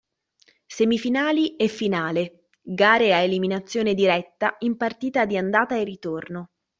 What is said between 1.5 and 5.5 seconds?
e finale: gare a eliminazione diretta in partita di